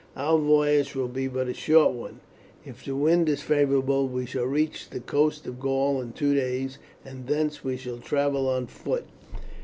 Our 0.17 0.39
voyage 0.39 0.95
will 0.95 1.09
be 1.09 1.27
but 1.27 1.47
a 1.47 1.53
short 1.53 1.93
one. 1.93 2.21
If 2.65 2.83
the 2.83 2.95
wind 2.95 3.29
is 3.29 3.43
favourable 3.43 4.07
we 4.07 4.25
shall 4.25 4.45
reach 4.45 4.89
the 4.89 4.99
coast 4.99 5.45
of 5.45 5.59
Gaul 5.59 6.01
in 6.01 6.13
two 6.13 6.33
days, 6.33 6.79
and 7.05 7.27
thence 7.27 7.63
we 7.63 7.77
shall 7.77 7.99
travel 7.99 8.49
on 8.49 8.65
foot." 8.65 9.05